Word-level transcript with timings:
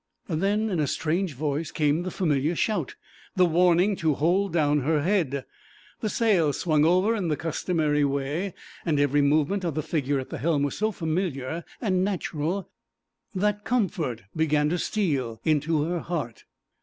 Then 0.29 0.71
in 0.71 0.79
a 0.79 0.87
strange 0.87 1.33
voice 1.35 1.69
came 1.69 2.01
the 2.01 2.09
familiar 2.09 2.55
shout, 2.55 2.95
the 3.35 3.45
warning 3.45 3.95
to 3.97 4.15
hold 4.15 4.51
down 4.51 4.79
her 4.79 5.03
head. 5.03 5.45
The 5.99 6.09
sail 6.09 6.53
swung 6.53 6.83
over 6.85 7.13
in 7.15 7.27
the 7.27 7.37
customary 7.37 8.03
way; 8.03 8.55
every 8.83 9.21
movement 9.21 9.63
of 9.63 9.75
the 9.75 9.83
figure 9.83 10.17
at 10.19 10.29
the 10.31 10.39
helm 10.39 10.63
was 10.63 10.75
so 10.75 10.91
familiar 10.91 11.63
and 11.79 12.03
natural 12.03 12.67
that 13.35 13.63
comfort 13.63 14.23
began 14.35 14.69
to 14.69 14.79
steal 14.79 15.39
into 15.43 15.83
her 15.83 15.99
heart. 15.99 16.45